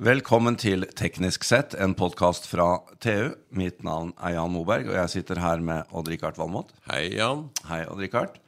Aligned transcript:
Velkommen 0.00 0.56
til 0.56 0.86
Teknisk 0.96 1.42
sett, 1.44 1.74
en 1.76 1.92
podkast 1.98 2.46
fra 2.48 2.78
TU. 3.04 3.34
Mitt 3.52 3.82
navn 3.84 4.14
er 4.16 4.32
Jan 4.38 4.52
Moberg, 4.54 4.88
og 4.88 4.96
jeg 4.96 5.12
sitter 5.12 5.40
her 5.42 5.60
med 5.64 5.90
Odd-Rikard 5.92 6.38
Valmot. 6.40 6.70
Hei, 6.88 7.10
Jan. 7.18 7.42
Hei, 7.68 7.82
Odd-Rikard. 7.84 8.38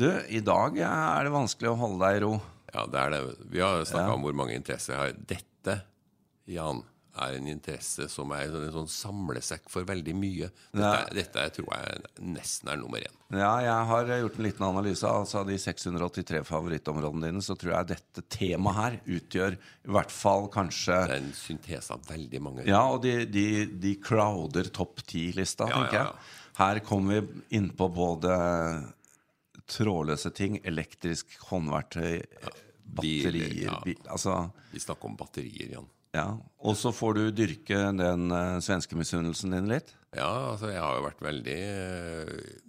Du, 0.00 0.06
i 0.32 0.40
dag 0.44 0.78
er 0.80 1.26
det 1.28 1.34
vanskelig 1.34 1.74
å 1.74 1.76
holde 1.82 2.00
deg 2.06 2.20
i 2.20 2.22
ro. 2.24 2.30
Ja, 2.72 2.86
det 2.88 3.02
er 3.02 3.12
det. 3.12 3.20
Vi 3.52 3.60
har 3.60 3.84
snakka 3.84 4.06
Ja. 4.08 4.14
om 4.16 4.24
hvor 4.24 4.36
mange 4.38 4.56
interesser 4.56 4.94
jeg 4.94 5.00
har. 5.02 5.12
Dette, 5.34 5.76
Jan, 6.48 6.80
er 7.24 7.36
en 7.38 7.48
interesse 7.50 8.06
som 8.12 8.30
er 8.36 8.46
en 8.48 8.72
sånn 8.74 8.88
samlesekk 8.90 9.68
for 9.72 9.86
veldig 9.88 10.14
mye. 10.16 10.48
Dette, 10.72 10.82
Ja. 10.82 11.04
dette 11.12 11.44
tror 11.58 11.68
jeg 11.74 12.02
nesten 12.22 12.70
er 12.72 12.76
nummer 12.80 12.98
én. 13.04 13.14
Ja, 13.36 13.58
jeg 13.60 13.86
har 13.90 14.06
gjort 14.06 14.38
en 14.38 14.44
liten 14.46 14.66
analyse. 14.66 15.04
Altså 15.04 15.40
Av 15.42 15.46
de 15.46 15.58
683 15.58 16.42
favorittområdene 16.48 17.28
dine, 17.28 17.42
så 17.44 17.56
tror 17.58 17.74
jeg 17.74 17.90
dette 17.94 18.22
temaet 18.32 18.76
her 18.78 19.00
utgjør 19.18 19.58
i 19.58 19.92
hvert 19.92 20.10
fall 20.14 20.48
kanskje 20.48 20.96
Det 21.08 21.16
er 21.18 21.22
en 21.22 21.32
syntese 21.36 21.90
av 21.92 22.06
veldig 22.08 22.40
mange. 22.42 22.66
Ja, 22.66 22.84
og 22.92 23.02
de, 23.02 23.26
de, 23.26 23.66
de 23.66 23.94
crowder 23.96 24.70
topp 24.72 25.02
ti-lista, 25.06 25.68
Ja, 25.68 25.82
tenker 25.82 26.00
ja, 26.00 26.04
jeg. 26.06 26.14
Her 26.58 26.80
kommer 26.80 27.20
vi 27.20 27.42
inn 27.58 27.68
på 27.70 27.86
både 27.94 28.32
trådløse 29.68 30.30
ting, 30.34 30.58
elektrisk 30.64 31.36
håndverktøy, 31.50 32.22
batterier 32.98 33.68
ja. 33.68 33.80
bil, 33.84 34.00
Altså 34.08 34.50
Vi 34.72 34.80
snakker 34.80 35.10
om 35.10 35.16
batterier, 35.18 35.74
Jan. 35.76 35.88
Ja. 36.16 36.30
Og 36.64 36.78
så 36.78 36.92
får 36.94 37.18
du 37.18 37.26
dyrke 37.34 37.82
den 37.96 38.32
uh, 38.32 38.60
svenske 38.64 38.96
misunnelsen 38.98 39.54
din 39.54 39.68
litt. 39.70 39.92
Ja, 40.16 40.54
altså 40.54 40.72
jeg 40.72 40.80
har 40.80 40.96
jo 40.96 41.04
vært 41.04 41.20
veldig 41.22 41.58
uh, 41.68 42.64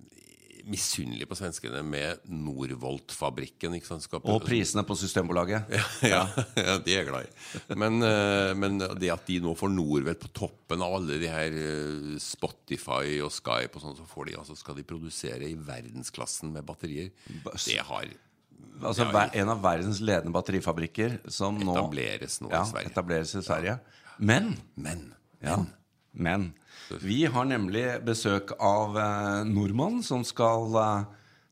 misunnelig 0.70 1.26
på 1.26 1.38
svenskene 1.40 1.80
med 1.88 2.28
Norvolt-fabrikken. 2.30 3.78
Og 4.20 4.44
prisene 4.44 4.84
på 4.86 4.98
Systembolaget. 5.00 5.72
ja, 6.14 6.22
ja, 6.60 6.78
de 6.84 6.98
er 7.00 7.08
glad 7.08 7.26
i. 7.26 7.64
Men, 7.80 8.04
uh, 8.04 8.52
men 8.60 8.78
det 9.00 9.14
at 9.16 9.26
de 9.30 9.40
nå 9.42 9.56
får 9.58 9.74
Norvelt 9.74 10.22
på 10.28 10.34
toppen 10.44 10.86
av 10.86 11.00
alle 11.00 11.18
de 11.24 11.32
her 11.32 11.60
Spotify 12.22 13.18
og 13.24 13.34
Skype 13.34 13.80
og 13.80 13.86
sånn, 13.86 14.00
så 14.02 14.10
får 14.10 14.30
de, 14.30 14.40
altså 14.44 14.60
skal 14.60 14.78
de 14.78 14.88
produsere 14.88 15.48
i 15.48 15.58
verdensklassen 15.58 16.52
med 16.54 16.68
batterier. 16.68 17.14
Det 17.40 17.80
har 17.88 18.12
Altså 18.84 19.06
Ja, 19.06 19.12
ver- 19.12 19.36
En 19.42 19.50
av 19.50 19.62
verdens 19.62 20.00
ledende 20.02 20.32
batterifabrikker 20.36 21.20
som 21.32 21.58
nå 21.60 21.74
etableres 21.76 22.40
nå 22.42 22.50
ja, 22.52 22.64
i 22.64 22.70
Sverige. 22.72 22.92
etableres 22.92 23.36
i 23.36 23.42
Sverige. 23.44 23.80
Men 24.20 24.56
Men 24.78 25.14
Ja, 25.42 25.58
men 26.14 26.54
vi 27.02 27.26
har 27.26 27.46
nemlig 27.46 28.04
besøk 28.04 28.52
av 28.60 28.98
eh, 28.98 29.44
nordmann 29.46 30.02
som 30.04 30.24
skal 30.26 30.74
eh, 30.76 31.04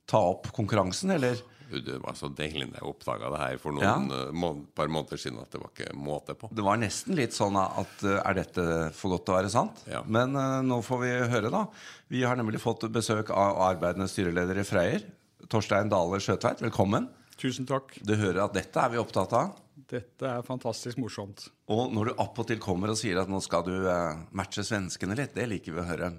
ta 0.10 0.18
opp 0.34 0.52
konkurransen, 0.52 1.12
eller? 1.12 1.38
det 1.68 1.98
var 2.00 2.14
så 2.16 2.30
deilig 2.32 2.70
da 2.72 2.80
jeg 2.80 2.88
oppdaga 2.88 3.28
det 3.34 3.40
her 3.42 3.58
for 3.60 3.76
noen 3.76 3.84
Ja. 4.10 4.18
eh, 4.28 4.32
må 4.32 4.54
par 4.74 4.88
måneder 4.88 5.20
siden 5.20 5.38
at 5.42 5.52
det 5.52 5.60
var 5.60 5.70
ikke 5.76 5.94
måte 6.00 6.34
på. 6.34 6.48
Det 6.56 6.64
var 6.64 6.78
nesten 6.80 7.14
litt 7.20 7.36
sånn 7.36 7.58
at 7.60 8.04
eh, 8.08 8.22
er 8.24 8.34
dette 8.40 8.94
for 8.96 9.12
godt 9.12 9.26
til 9.28 9.34
å 9.36 9.38
være 9.42 9.50
sant? 9.52 9.82
Ja. 9.86 10.02
Men 10.08 10.34
uh, 10.36 10.62
nå 10.64 10.80
får 10.82 11.00
vi 11.04 11.12
høre, 11.34 11.52
da. 11.52 11.66
Vi 12.10 12.24
har 12.24 12.36
nemlig 12.40 12.62
fått 12.64 12.88
besøk 12.90 13.30
av 13.36 13.60
arbeidende 13.68 14.08
styreleder 14.08 14.58
i 14.64 14.64
Freyr. 14.64 15.04
Torstein 15.52 15.88
Dale 15.92 16.20
Skjøtveit, 16.20 16.60
velkommen. 16.66 17.08
Tusen 17.40 17.68
takk. 17.70 17.94
Du 18.04 18.16
hører 18.18 18.44
at 18.48 18.56
dette 18.58 18.82
er 18.82 18.92
vi 18.92 19.00
opptatt 19.00 19.36
av. 19.38 19.54
Dette 19.88 20.28
er 20.28 20.44
fantastisk 20.44 21.00
morsomt. 21.00 21.46
Og 21.72 21.94
når 21.94 22.10
du 22.10 22.24
appåtil 22.24 22.60
kommer 22.60 22.92
og 22.92 22.98
sier 23.00 23.20
at 23.22 23.30
nå 23.32 23.40
skal 23.46 23.64
du 23.68 23.76
eh, 23.78 24.18
matche 24.36 24.66
svenskene 24.66 25.16
litt, 25.16 25.36
det 25.38 25.46
liker 25.48 25.76
vi 25.76 25.84
å 25.84 25.88
høre. 25.88 26.12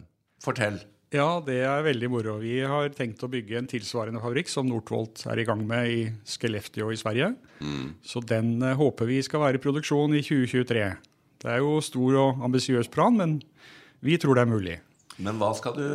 Fortell. 0.44 0.78
Ja, 1.12 1.42
det 1.44 1.58
er 1.64 1.84
veldig 1.84 2.10
moro. 2.12 2.36
Vi 2.40 2.58
har 2.68 2.88
tenkt 2.96 3.22
å 3.24 3.30
bygge 3.32 3.58
en 3.60 3.68
tilsvarende 3.68 4.20
fabrikk 4.22 4.50
som 4.52 4.68
Northvolt 4.68 5.24
er 5.28 5.40
i 5.40 5.46
gang 5.48 5.62
med 5.68 5.92
i 5.92 6.00
Skellefteå 6.28 6.90
i 6.92 6.98
Sverige. 7.00 7.32
Så 8.04 8.24
den 8.24 8.56
eh, 8.62 8.76
håper 8.78 9.10
vi 9.10 9.20
skal 9.26 9.44
være 9.44 9.60
i 9.60 9.64
produksjon 9.64 10.16
i 10.16 10.24
2023. 10.24 10.88
Det 11.44 11.52
er 11.52 11.60
jo 11.60 11.78
stor 11.84 12.20
og 12.22 12.44
ambisiøs 12.48 12.88
plan, 12.94 13.16
men 13.18 13.40
vi 14.04 14.16
tror 14.20 14.38
det 14.38 14.46
er 14.46 14.52
mulig. 14.56 14.80
Men 15.18 15.40
hva 15.40 15.50
skal, 15.58 15.74
du, 15.74 15.86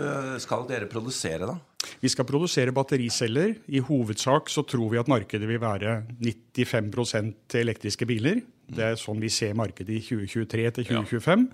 skal 0.43 0.67
dere 0.67 0.89
produsere, 0.91 1.47
da? 1.47 1.57
Vi 2.03 2.11
skal 2.11 2.27
produsere 2.27 2.73
battericeller. 2.75 3.53
I 3.71 3.79
hovedsak 3.79 4.49
så 4.51 4.65
tror 4.67 4.89
vi 4.91 4.99
at 4.99 5.07
markedet 5.07 5.47
vil 5.47 5.61
være 5.61 6.01
95 6.19 6.91
til 7.47 7.63
elektriske 7.63 8.07
biler. 8.09 8.41
Det 8.67 8.83
er 8.83 8.99
sånn 8.99 9.23
vi 9.23 9.31
ser 9.31 9.55
markedet 9.55 9.95
i 9.95 10.03
2023 10.03 10.65
til 10.79 10.89
2025. 10.89 11.47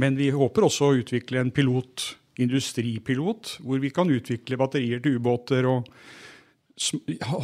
Men 0.00 0.16
vi 0.16 0.30
håper 0.32 0.64
også 0.64 0.88
å 0.88 0.96
utvikle 1.02 1.42
en 1.42 1.52
pilot, 1.54 2.14
industripilot, 2.40 3.58
hvor 3.60 3.82
vi 3.82 3.92
kan 3.94 4.08
utvikle 4.10 4.58
batterier 4.58 5.04
til 5.04 5.20
ubåter 5.20 5.68
og 5.68 5.92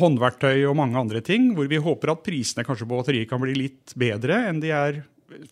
håndverktøy 0.01 0.65
og 0.65 0.79
mange 0.81 0.99
andre 0.99 1.21
ting. 1.21 1.53
Hvor 1.55 1.69
vi 1.69 1.79
håper 1.85 2.15
at 2.15 2.25
prisene 2.25 2.65
kanskje 2.65 2.89
på 2.89 2.97
batterier 2.97 3.29
kan 3.29 3.45
bli 3.45 3.59
litt 3.67 3.93
bedre 4.01 4.47
enn 4.49 4.65
de 4.65 4.73
er 4.75 5.05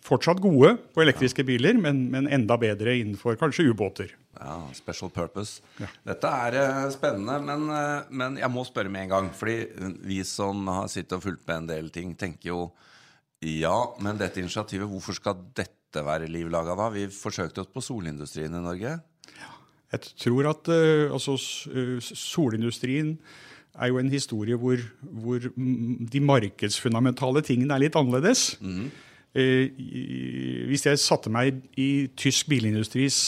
fortsatt 0.04 0.40
gode 0.42 0.74
på 0.94 1.02
elektriske 1.04 1.44
biler, 1.46 1.76
men, 1.80 2.04
men 2.12 2.26
enda 2.34 2.56
bedre 2.60 2.96
innenfor 2.98 3.38
kanskje 3.40 3.68
ubåter. 3.70 4.12
Ja, 4.38 4.58
Special 4.76 5.10
purpose. 5.10 5.62
Dette 6.06 6.30
er 6.46 6.56
eh, 6.60 6.84
spennende, 6.94 7.38
men, 7.42 7.64
eh, 7.74 8.10
men 8.10 8.36
jeg 8.38 8.50
må 8.54 8.64
spørre 8.68 8.90
med 8.92 9.06
en 9.06 9.14
gang. 9.14 9.30
Fordi 9.34 9.56
vi 10.06 10.20
som 10.26 10.66
har 10.70 10.86
sittet 10.92 11.16
og 11.18 11.24
fulgt 11.26 11.46
med 11.48 11.56
en 11.64 11.70
del 11.72 11.90
ting, 11.94 12.14
tenker 12.18 12.52
jo 12.52 12.60
ja, 13.42 13.74
men 14.02 14.18
dette 14.18 14.40
initiativet, 14.42 14.88
hvorfor 14.90 15.14
skal 15.14 15.36
dette 15.54 16.02
være 16.04 16.26
livlaga 16.30 16.74
da? 16.78 16.88
Vi 16.90 17.04
forsøkte 17.14 17.62
oss 17.62 17.70
på 17.70 17.82
solindustrien 17.86 18.54
i 18.54 18.62
Norge. 18.64 18.96
Jeg 19.88 20.10
tror 20.20 20.50
at 20.50 20.68
eh, 20.74 21.06
altså, 21.14 21.36
solindustrien 22.12 23.14
er 23.78 23.92
jo 23.92 24.00
en 24.00 24.10
historie 24.10 24.56
hvor, 24.58 24.80
hvor 25.00 25.44
mm, 25.54 26.08
de 26.10 26.20
markedsfundamentale 26.24 27.42
tingene 27.46 27.76
er 27.76 27.84
litt 27.86 27.98
annerledes. 27.98 28.50
I- 28.60 28.88
hvis 29.38 30.84
jeg 30.86 31.00
satte 31.00 31.30
meg 31.32 31.60
i 31.78 32.08
tysk 32.18 32.48
bilindustris 32.50 33.18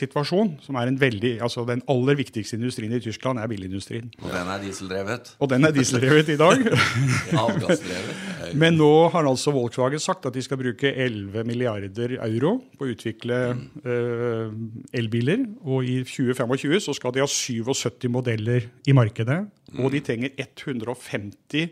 situasjon, 0.00 0.54
som 0.64 0.78
er 0.80 0.90
en 0.90 0.98
veldig, 1.00 1.34
altså 1.44 1.64
den 1.68 1.82
aller 1.90 2.16
viktigste 2.18 2.56
industrien 2.58 2.92
i 2.96 3.00
Tyskland, 3.02 3.40
er 3.40 3.50
bilindustrien. 3.50 4.08
Og 4.22 4.32
den 4.32 4.50
er 4.54 4.62
dieseldrevet. 4.62 5.34
Og 5.38 5.50
den 5.52 5.66
er 5.68 5.74
dieseldrevet 5.76 6.32
i 6.34 6.38
dag. 6.40 6.64
Avgassdrevet. 7.44 8.26
Men 8.60 8.78
nå 8.80 8.90
har 9.12 9.28
altså 9.28 9.52
Volkswagen 9.54 10.02
sagt 10.02 10.26
at 10.26 10.34
de 10.34 10.42
skal 10.42 10.58
bruke 10.60 10.90
11 10.90 11.44
milliarder 11.46 12.16
euro 12.24 12.56
på 12.78 12.86
å 12.86 12.90
utvikle 12.94 13.40
eh, 13.84 14.56
elbiler. 14.96 15.44
Og 15.62 15.86
i 15.86 16.00
2025 16.06 16.86
så 16.88 16.96
skal 16.96 17.14
de 17.14 17.22
ha 17.22 17.30
77 17.30 18.08
modeller 18.10 18.70
i 18.88 18.96
markedet. 18.96 19.42
Og 19.78 19.92
de 19.94 20.02
trenger 20.02 20.34
150 20.34 21.70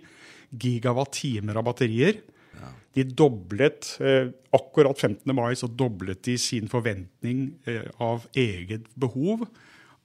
gigawatt-timer 0.59 1.59
av 1.59 1.67
batterier. 1.67 2.21
De 2.97 3.05
doblet 3.05 3.91
eh, 4.01 4.31
Akkurat 4.57 4.99
15. 4.99 5.35
mai 5.37 5.53
så 5.59 5.69
doblet 5.69 6.23
de 6.25 6.37
sin 6.41 6.69
forventning 6.71 7.51
eh, 7.69 7.85
av 8.01 8.27
eget 8.37 8.89
behov 8.97 9.45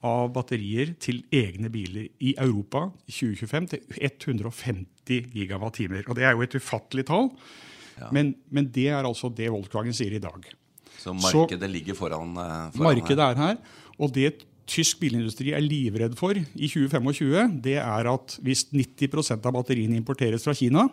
av 0.03 0.33
batterier 0.35 0.91
til 0.99 1.21
egne 1.31 1.71
biler 1.71 2.09
i 2.19 2.33
Europa 2.35 2.89
i 3.07 3.13
2025 3.13 3.69
til 3.71 3.85
150 4.09 5.29
gigawatt-timer. 5.31 6.03
Og 6.09 6.17
Det 6.17 6.25
er 6.27 6.35
jo 6.35 6.43
et 6.43 6.57
ufattelig 6.59 7.05
tall, 7.07 7.31
men, 8.11 8.33
men 8.51 8.67
det 8.73 8.89
er 8.91 9.07
altså 9.07 9.31
det 9.31 9.47
Volkswagen 9.53 9.95
sier 9.95 10.17
i 10.17 10.21
dag. 10.23 10.49
Så 10.99 11.13
markedet 11.15 11.69
ligger 11.71 11.95
foran, 11.97 12.35
eh, 12.35 12.57
foran 12.75 12.89
Markedet 12.89 13.29
er 13.29 13.39
her, 13.39 13.61
og 13.97 14.11
det 14.15 14.43
tysk 14.69 15.01
bilindustri 15.01 15.51
er 15.55 15.63
livredd 15.63 16.15
for 16.19 16.35
i 16.35 16.67
2025, 16.69 17.57
det 17.63 17.77
er 17.81 18.09
at 18.11 18.37
hvis 18.43 18.67
90% 18.71 19.47
av 19.47 19.55
batteriene 19.55 19.99
importeres 19.99 20.45
fra 20.47 20.55
Kina, 20.55 20.87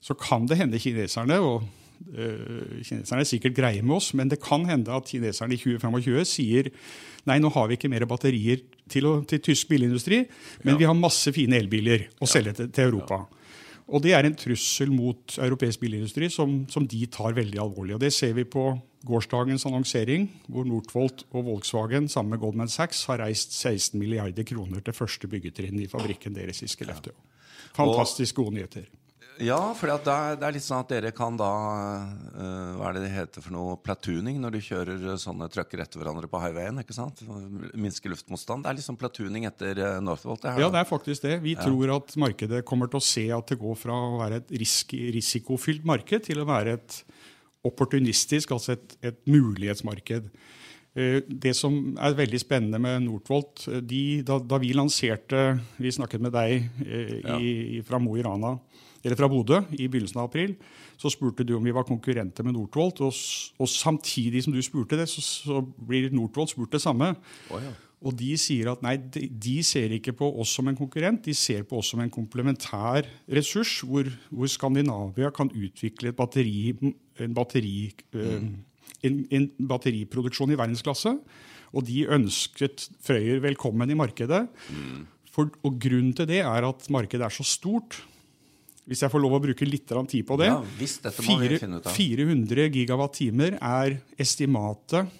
så 0.00 0.14
kan 0.18 0.46
det 0.48 0.58
hende 0.60 0.80
kineserne 0.80 1.38
og 1.42 1.64
øh, 2.14 2.82
Kineserne 2.86 3.24
er 3.24 3.28
sikkert 3.28 3.56
greie 3.56 3.82
med 3.82 3.96
oss, 3.96 4.12
men 4.14 4.30
det 4.30 4.40
kan 4.42 4.66
hende 4.68 4.94
at 4.94 5.08
kineserne 5.10 5.56
i 5.56 5.60
2025 5.60 6.28
sier 6.28 6.70
nei, 7.28 7.38
nå 7.42 7.50
har 7.52 7.68
vi 7.68 7.76
ikke 7.76 7.90
mer 7.92 8.06
batterier 8.08 8.62
til, 8.88 9.08
å, 9.08 9.18
til 9.28 9.42
tysk 9.44 9.68
bilindustri, 9.72 10.22
men 10.64 10.78
vi 10.78 10.86
har 10.88 10.96
masse 10.96 11.32
fine 11.34 11.58
elbiler 11.58 12.08
å 12.22 12.28
selge 12.30 12.54
til, 12.56 12.70
til 12.72 12.88
Europa. 12.88 13.26
Og 13.88 14.02
Det 14.04 14.12
er 14.12 14.26
en 14.28 14.36
trussel 14.36 14.90
mot 14.92 15.38
europeisk 15.40 15.80
bilindustri 15.80 16.28
som, 16.32 16.60
som 16.68 16.84
de 16.88 17.06
tar 17.08 17.36
veldig 17.36 17.60
alvorlig. 17.62 17.94
Og 17.96 18.02
Det 18.04 18.12
ser 18.12 18.34
vi 18.36 18.44
på 18.44 18.70
gårsdagens 19.08 19.64
annonsering, 19.68 20.26
hvor 20.48 20.66
Northvolt 20.68 21.24
og 21.30 21.46
Volkswagen 21.46 22.08
sammen 22.12 22.34
med 22.34 22.42
Goldman 22.42 22.68
Sachs 22.68 23.06
har 23.08 23.22
reist 23.22 23.54
16 23.56 23.96
milliarder 23.98 24.44
kroner 24.44 24.84
til 24.84 24.96
første 24.96 25.30
byggetrinn 25.30 25.80
i 25.80 25.88
fabrikken 25.88 26.36
deres 26.36 26.60
i 26.62 26.68
Skellefteå. 26.68 27.14
Fantastisk 27.78 28.42
gode 28.42 28.58
nyheter. 28.58 28.88
Ja, 29.44 29.58
for 29.78 29.86
det, 29.90 30.10
er- 30.10 30.40
er 30.42 30.54
litt 30.56 30.64
sånn 30.64 30.80
at 30.82 30.88
dere 30.90 31.12
kan 31.14 31.36
da 31.38 31.48
eh, 32.34 32.72
Hva 32.78 32.88
er 32.88 32.96
det 32.96 33.02
det 33.04 33.10
heter 33.14 33.44
for 33.44 33.54
noe? 33.54 33.76
Platooning 33.84 34.40
når 34.42 34.56
du 34.56 34.60
kjører 34.66 35.04
eh, 35.12 35.18
sånne 35.20 35.46
trucker 35.52 35.82
etter 35.84 36.00
hverandre 36.02 36.26
på 36.30 36.40
highwayen. 36.42 36.80
ikke 36.82 36.96
sant? 36.96 37.22
Minske 37.78 38.10
luftmotstand. 38.10 38.64
Det 38.66 38.72
er 38.72 38.78
liksom 38.80 38.98
platooning 38.98 39.46
etter 39.48 39.78
uh, 39.78 40.00
Northvolt. 40.02 40.42
Det 40.42 40.54
her, 40.56 40.64
Ja, 40.64 40.70
det 40.74 40.82
er 40.82 40.88
faktisk 40.90 41.22
det. 41.28 41.36
Vi 41.44 41.54
tror 41.60 41.94
at 41.96 42.16
markedet 42.18 42.64
kommer 42.66 42.90
til 42.90 42.98
å 42.98 43.06
se 43.06 43.26
at 43.34 43.46
det 43.54 43.60
går 43.62 43.78
fra 43.78 43.94
å 43.94 44.18
være 44.24 44.42
et 44.42 44.52
risk, 44.64 44.92
risikofylt 45.18 45.86
marked 45.86 46.26
til 46.26 46.42
å 46.42 46.48
være 46.48 46.78
et 46.80 46.98
opportunistisk, 47.68 48.52
altså 48.54 48.74
et, 48.76 48.96
et 49.10 49.18
mulighetsmarked. 49.28 50.28
Eh, 50.98 51.20
Det 51.28 51.54
som 51.56 51.74
er 52.00 52.14
veldig 52.18 52.40
spennende 52.42 52.78
med 52.82 53.02
Northvolt 53.06 53.66
eh, 53.68 53.80
de, 53.84 54.02
da, 54.26 54.38
da 54.40 54.58
vi 54.62 54.72
lanserte 54.74 55.58
Vi 55.78 55.92
snakket 55.94 56.22
med 56.24 56.32
deg 56.34 56.64
eh, 56.86 57.12
i, 57.38 57.50
ja. 57.76 57.82
fra 57.86 58.00
Mo 58.02 58.16
i 58.18 58.24
Rana 58.24 58.56
eller 59.04 59.18
fra 59.18 59.28
Bodø 59.30 59.60
i 59.76 59.86
begynnelsen 59.86 60.20
av 60.20 60.28
april, 60.28 60.54
så 60.98 61.10
spurte 61.12 61.46
du 61.46 61.54
om 61.56 61.66
vi 61.66 61.74
var 61.74 61.86
konkurrenter 61.86 62.46
med 62.46 62.56
Northvolt. 62.56 63.02
Og, 63.06 63.18
og 63.58 63.70
samtidig 63.70 64.42
som 64.44 64.54
du 64.54 64.62
spurte 64.64 64.98
det, 64.98 65.06
så, 65.10 65.22
så 65.22 65.60
blir 65.62 66.10
Northvolt 66.14 66.54
spurt 66.54 66.74
det 66.74 66.82
samme. 66.82 67.12
Oh, 67.52 67.60
ja. 67.62 67.74
Og 68.06 68.14
de 68.14 68.30
sier 68.38 68.70
at 68.70 68.82
nei, 68.84 68.94
de, 68.98 69.24
de, 69.26 69.56
ser 69.66 69.90
ikke 69.96 70.14
på 70.20 70.28
oss 70.38 70.52
som 70.54 70.68
en 70.70 70.78
konkurrent, 70.78 71.24
de 71.26 71.34
ser 71.34 71.64
på 71.66 71.80
oss 71.80 71.90
som 71.92 72.02
en 72.02 72.12
komplementær 72.14 73.08
ressurs, 73.34 73.80
hvor, 73.82 74.06
hvor 74.30 74.50
Skandinavia 74.50 75.32
kan 75.34 75.50
utvikle 75.50 76.12
et 76.12 76.18
batteri, 76.18 76.76
en, 76.78 77.34
batteri, 77.34 77.90
mm. 78.14 78.50
en, 79.08 79.18
en, 79.34 79.48
batteriproduksjon 79.72 80.54
i 80.54 80.58
verdensklasse. 80.60 81.16
Og 81.74 81.84
de 81.84 82.04
ønsket 82.14 82.86
Frøyer 83.04 83.42
velkommen 83.44 83.90
i 83.90 83.98
markedet. 83.98 84.46
Mm. 84.70 85.02
For, 85.34 85.50
og 85.66 85.82
grunnen 85.82 86.14
til 86.16 86.30
det 86.30 86.40
er 86.46 86.68
at 86.70 86.86
markedet 86.94 87.26
er 87.26 87.34
så 87.34 87.44
stort. 87.46 87.98
Hvis 88.88 89.02
jeg 89.04 89.12
får 89.12 89.20
lov 89.20 89.36
å 89.36 89.40
bruke 89.44 89.66
litt 89.68 89.90
tid 90.08 90.24
på 90.24 90.36
det. 90.40 90.48
Ja, 90.48 90.60
visst, 90.78 91.02
dette 91.04 91.20
må 91.26 91.36
4, 91.36 91.48
vi 91.52 91.58
finne 91.60 91.80
ut 91.80 91.88
av. 91.88 91.96
400 91.96 92.68
gigawatt-timer 92.72 93.58
er 93.60 93.98
estimatet 94.16 95.18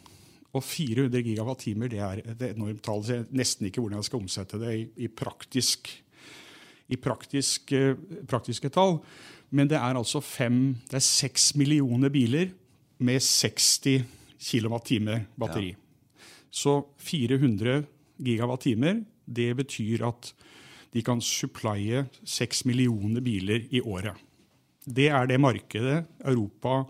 og 0.56 0.65
400 0.65 1.20
gigawatt-timer 1.26 1.91
det 1.93 1.99
er 2.00 2.23
et 2.25 2.44
enormt 2.53 2.81
tall. 2.85 3.03
Så 3.05 3.19
jeg 3.19 3.26
nesten 3.37 3.69
ikke 3.69 3.82
hvordan 3.85 4.00
jeg 4.00 4.09
skal 4.09 4.23
omsette 4.23 4.61
det 4.62 4.75
i, 4.75 4.85
i, 5.05 5.11
praktisk, 5.12 5.91
i 6.88 6.97
praktisk, 6.97 7.75
uh, 7.76 8.23
praktiske 8.31 8.73
tall. 8.73 8.99
Men 9.53 9.69
det 9.71 9.79
er 9.81 9.97
altså 9.97 10.23
fem, 10.25 10.79
det 10.88 10.99
er 11.00 11.05
seks 11.05 11.53
millioner 11.61 12.12
biler 12.12 12.50
med 13.05 13.23
60 13.25 14.05
kWt 14.38 14.99
batteri. 15.38 15.75
Ja. 15.75 16.26
Så 16.49 16.81
400 17.05 17.82
gigawatt-timer, 18.25 19.03
det 19.29 19.50
betyr 19.59 20.06
at 20.09 20.32
de 20.94 21.02
kan 21.05 21.20
supplye 21.20 22.06
6 22.25 22.64
millioner 22.69 23.20
biler 23.25 23.67
i 23.70 23.81
året. 23.81 24.17
Det 24.85 25.08
er 25.12 25.26
det 25.29 25.40
markedet 25.40 26.05
Europa, 26.25 26.85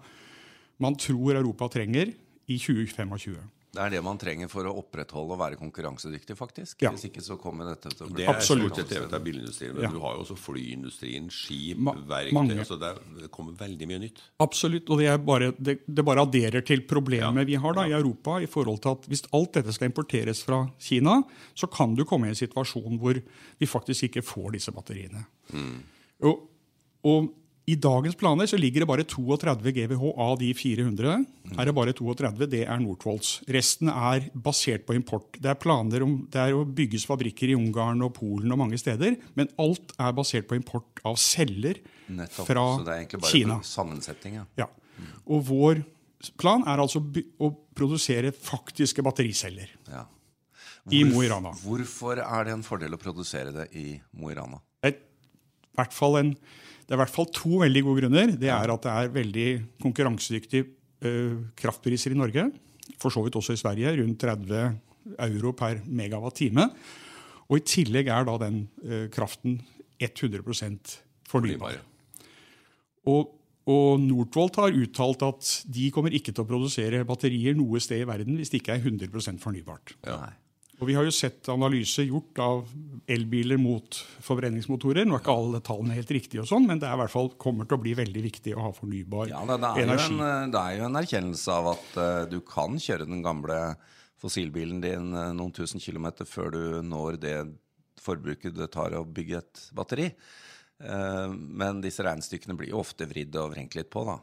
man 0.79 0.97
tror 0.97 1.35
Europa 1.35 1.69
trenger 1.69 2.13
i 2.47 2.59
2025. 2.59 3.37
Det 3.79 3.85
er 3.85 3.93
det 3.95 4.01
man 4.03 4.19
trenger 4.19 4.49
for 4.51 4.67
å 4.67 4.73
opprettholde 4.81 5.37
og 5.37 5.39
være 5.39 5.57
konkurransedyktig, 5.61 6.35
faktisk. 6.35 6.81
Ja. 6.83 6.91
Hvis 6.91 7.07
ikke 7.07 7.23
så 7.23 7.37
kommer 7.39 7.69
dette 7.71 7.93
til 7.93 8.09
å 8.09 8.11
bli 8.11 8.25
Det 8.25 8.33
er 8.33 8.41
stort 8.43 8.81
sett 8.81 8.91
drevet 8.91 9.15
av 9.15 9.23
bilindustrien, 9.23 9.77
men 9.77 9.87
ja. 9.87 9.91
du 9.95 10.01
har 10.03 10.17
jo 10.17 10.25
også 10.25 10.35
flyindustrien, 10.43 11.29
skip, 11.31 11.79
Ma 11.87 11.95
verktøy 12.11 12.65
Så 12.67 12.79
det, 12.81 12.91
det, 13.21 13.31
kommer 13.35 13.55
veldig 13.61 13.87
mye 13.87 14.01
nytt. 14.03 14.19
Absolutt. 14.43 14.91
Og 14.91 14.99
det, 14.99 15.13
bare, 15.29 15.53
det, 15.63 15.77
det 15.87 16.07
bare 16.09 16.27
adderer 16.27 16.67
til 16.67 16.83
problemet 16.91 17.45
ja. 17.45 17.49
vi 17.53 17.61
har 17.63 17.79
da 17.79 17.87
i 17.87 17.95
Europa 17.95 18.41
i 18.43 18.51
forhold 18.51 18.83
til 18.83 18.99
at 18.99 19.07
hvis 19.13 19.23
alt 19.39 19.61
dette 19.61 19.77
skal 19.77 19.93
importeres 19.93 20.43
fra 20.49 20.65
Kina, 20.83 21.21
så 21.55 21.71
kan 21.71 21.95
du 21.95 22.03
komme 22.09 22.27
i 22.27 22.35
en 22.35 22.43
situasjon 22.43 22.99
hvor 22.99 23.23
vi 23.23 23.71
faktisk 23.71 24.09
ikke 24.11 24.27
får 24.27 24.57
disse 24.59 24.75
batteriene. 24.75 25.23
Mm. 25.55 25.77
Og, 26.27 26.49
og 27.07 27.31
i 27.69 27.75
dagens 27.77 28.17
planer 28.17 28.49
så 28.49 28.57
ligger 28.57 28.81
det 28.81 28.89
bare 28.89 29.05
32 29.05 29.73
GWh 29.77 30.05
av 30.17 30.39
de 30.41 30.49
400. 30.57 31.25
Her 31.53 31.61
Er 31.61 31.69
det 31.69 31.75
bare 31.77 31.93
32, 31.93 32.47
Det 32.49 32.63
er 32.65 32.79
Northvolts. 32.81 33.43
Resten 33.45 33.91
er 33.93 34.31
basert 34.33 34.87
på 34.87 34.97
import. 34.97 35.37
Det 35.37 35.51
er 35.51 35.59
planer 35.61 36.03
om 36.07 36.15
det 36.33 36.41
er 36.41 36.57
å 36.57 36.65
bygges 36.65 37.05
fabrikker 37.09 37.53
i 37.53 37.57
Ungarn 37.59 38.01
og 38.07 38.15
Polen 38.17 38.53
og 38.53 38.61
mange 38.63 38.79
steder, 38.81 39.19
men 39.37 39.51
alt 39.61 39.93
er 39.99 40.17
basert 40.17 40.49
på 40.49 40.57
import 40.57 41.03
av 41.05 41.19
celler 41.21 41.77
Nettopp. 42.09 42.47
fra 42.49 42.65
Kina. 42.65 42.79
Så 42.79 42.87
det 42.87 42.95
er 42.95 43.03
egentlig 43.03 43.21
bare 43.21 43.33
Kina. 43.33 43.59
sammensetning, 43.63 44.39
ja. 44.41 44.47
ja. 44.65 44.69
Og 45.29 45.45
vår 45.51 45.83
plan 46.41 46.65
er 46.67 46.81
altså 46.81 47.03
å 47.05 47.51
produsere 47.77 48.33
faktiske 48.33 49.05
battericeller 49.05 49.69
ja. 49.93 50.07
i 50.91 51.05
Mo 51.05 51.21
i 51.21 51.29
Rana. 51.29 51.53
Hvorfor 51.63 52.25
er 52.25 52.49
det 52.49 52.57
en 52.57 52.65
fordel 52.65 52.97
å 52.97 53.03
produsere 53.03 53.53
det 53.53 53.69
i 53.77 53.93
Mo 54.17 54.33
i 54.33 54.39
Rana? 54.41 54.63
I 55.79 55.85
hvert 55.85 55.95
fall 55.95 56.19
en 56.19 56.35
det 56.89 56.95
er 56.95 56.97
i 56.97 57.03
hvert 57.03 57.13
fall 57.13 57.27
to 57.37 57.59
veldig 57.61 57.81
gode 57.85 58.01
grunner. 58.01 58.31
Det 58.41 58.49
er 58.49 58.71
at 58.73 58.85
det 58.87 58.93
er 58.97 59.11
veldig 59.13 59.49
konkurransedyktige 59.85 60.65
uh, 61.05 61.35
kraftpriser 61.61 62.15
i 62.15 62.17
Norge. 62.17 62.47
For 62.97 63.13
så 63.13 63.21
vidt 63.27 63.37
også 63.37 63.53
i 63.53 63.61
Sverige. 63.61 63.93
Rundt 63.99 64.25
30 64.25 65.19
euro 65.27 65.53
per 65.53 65.83
megawatt-time. 65.85 66.65
Og 67.53 67.61
i 67.61 67.67
tillegg 67.69 68.09
er 68.09 68.25
da 68.25 68.39
den 68.41 68.63
uh, 68.87 69.05
kraften 69.13 69.59
100 70.01 70.41
fornybar. 71.29 71.77
Og, 73.13 73.37
og 73.69 74.01
Northvolt 74.01 74.57
har 74.63 74.81
uttalt 74.81 75.29
at 75.29 75.53
de 75.69 75.91
kommer 75.93 76.17
ikke 76.17 76.33
til 76.33 76.47
å 76.47 76.49
produsere 76.49 77.05
batterier 77.05 77.57
noe 77.59 77.85
sted 77.85 78.01
i 78.01 78.09
verden 78.09 78.41
hvis 78.41 78.55
det 78.55 78.63
ikke 78.63 78.79
er 78.79 78.89
100% 78.89 79.45
fornybart. 79.45 79.93
Ja. 80.09 80.23
Og 80.79 80.89
Vi 80.89 80.97
har 80.97 81.05
jo 81.05 81.13
sett 81.13 81.49
analyser 81.53 82.09
gjort 82.09 82.41
av 82.41 82.65
elbiler 83.09 83.57
mot 83.61 83.99
forbrenningsmotorer. 84.25 85.07
Nå 85.09 85.17
er 85.17 85.23
ikke 85.23 85.37
alle 85.41 85.61
tallene 85.65 85.97
helt 85.97 86.11
riktige, 86.13 86.43
og 86.43 86.49
sånn, 86.51 86.67
men 86.69 86.81
det 86.81 86.89
er 86.89 86.99
i 86.99 87.01
hvert 87.03 87.13
fall 87.15 87.31
kommer 87.41 87.69
til 87.69 87.79
å 87.79 87.83
bli 87.83 87.95
veldig 87.97 88.25
viktig 88.27 88.53
å 88.57 88.67
ha 88.67 88.73
fornybar 88.77 89.31
ja, 89.31 89.41
det, 89.49 89.57
det 89.63 89.87
energi. 89.87 90.11
En, 90.13 90.25
eh, 90.27 90.49
det 90.53 90.65
er 90.65 90.75
jo 90.77 90.89
en 90.89 90.99
erkjennelse 91.01 91.55
av 91.55 91.71
at 91.73 91.97
uh, 91.97 92.27
du 92.29 92.39
kan 92.45 92.77
kjøre 92.83 93.09
den 93.09 93.25
gamle 93.25 93.57
fossilbilen 94.21 94.83
din 94.85 95.09
uh, 95.17 95.31
noen 95.37 95.55
tusen 95.57 95.81
kilometer 95.81 96.29
før 96.29 96.53
du 96.53 96.61
når 96.85 97.19
det 97.23 97.37
forbruket 98.03 98.57
det 98.59 98.69
tar 98.77 98.97
å 98.99 99.07
bygge 99.07 99.41
et 99.41 99.65
batteri. 99.77 100.11
Uh, 100.85 101.33
men 101.33 101.81
disse 101.83 102.05
regnestykkene 102.05 102.59
blir 102.59 102.75
jo 102.75 102.83
ofte 102.85 103.09
vridd 103.09 103.41
og 103.41 103.55
vrengt 103.57 103.79
litt 103.79 103.89
på, 103.95 104.05
da. 104.05 104.21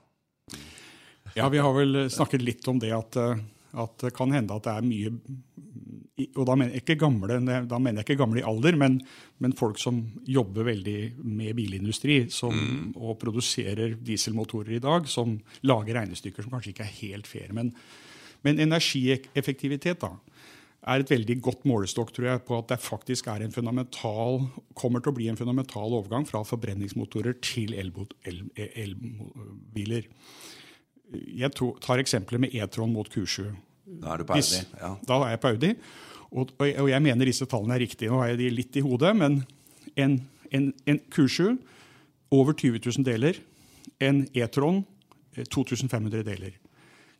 Ja, 1.36 1.50
vi 1.50 1.58
har 1.60 1.74
vel 1.74 2.06
snakket 2.14 2.46
litt 2.46 2.68
om 2.70 2.78
det 2.80 2.94
at, 2.96 3.18
at 3.76 3.98
det 4.06 4.14
kan 4.16 4.32
hende 4.36 4.56
at 4.56 4.68
det 4.68 4.74
er 4.76 4.88
mye 4.88 5.10
og 6.16 6.46
da 6.48 6.54
mener 6.56 6.72
jeg 6.72 6.86
ikke 6.86 6.96
gamle, 7.02 7.36
da 7.68 7.78
mener 7.80 8.00
jeg 8.00 8.06
ikke 8.06 8.22
gamle 8.22 8.40
i 8.40 8.46
alder, 8.48 8.78
men, 8.80 8.94
men 9.44 9.56
folk 9.60 9.80
som 9.82 9.98
jobber 10.32 10.64
veldig 10.70 11.00
med 11.28 11.58
bilindustri 11.58 12.22
som, 12.32 12.56
mm. 12.56 12.94
og 12.96 13.18
produserer 13.20 13.98
dieselmotorer 14.00 14.78
i 14.78 14.84
dag, 14.84 15.10
som 15.12 15.36
lager 15.68 16.00
regnestykker 16.00 16.46
som 16.46 16.54
kanskje 16.56 16.72
ikke 16.72 16.86
er 16.88 17.00
helt 17.02 17.28
fair. 17.28 17.52
Men, 17.58 17.74
men 18.48 18.64
energieffektivitet 18.64 20.00
da, 20.06 20.14
er 20.86 21.02
et 21.02 21.12
veldig 21.12 21.38
godt 21.44 21.68
målestokk 21.68 22.14
tror 22.16 22.28
jeg, 22.30 22.46
på 22.48 22.54
at 22.62 22.72
det 22.72 22.80
faktisk 22.86 23.28
er 23.32 23.44
en 23.44 23.56
fundamental, 23.56 24.40
kommer 24.78 25.04
til 25.04 25.12
å 25.12 25.18
bli 25.18 25.28
en 25.32 25.40
fundamental 25.40 25.90
overgang 26.00 26.24
fra 26.30 26.46
forbrenningsmotorer 26.48 27.36
til 27.44 27.76
elbiler. 28.76 30.08
Jeg 31.14 31.54
tar 31.56 32.02
eksempler 32.02 32.42
med 32.42 32.56
E-tron 32.56 32.94
mot 32.94 33.10
Q7. 33.12 33.52
Da 34.02 34.14
er 34.14 34.22
du 34.22 34.28
på 34.28 34.38
Audi. 34.38 34.62
Ja. 34.80 34.92
Da 35.08 35.20
er 35.24 35.36
jeg 35.36 35.42
på 35.44 35.52
Audi. 35.54 35.72
Og, 36.36 36.54
og, 36.60 36.88
jeg 36.90 37.02
mener 37.06 37.30
disse 37.30 37.48
tallene 37.48 37.78
er 37.78 37.86
riktige. 37.86 38.12
Nå 38.12 38.20
har 38.22 38.34
jeg 38.34 38.42
de 38.42 38.50
litt 38.52 38.80
i 38.80 38.84
hodet, 38.84 39.14
men 39.16 39.44
en, 39.96 40.18
en, 40.52 40.72
en 40.90 41.02
Q7 41.14 41.56
over 42.36 42.58
20 42.58 42.82
000 42.82 43.06
deler. 43.08 43.40
En 44.04 44.26
E-tron 44.36 44.82
2500 45.38 46.20
eh, 46.20 46.26
deler. 46.26 46.58